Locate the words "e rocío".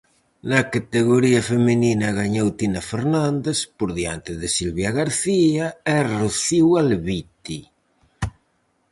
5.95-6.69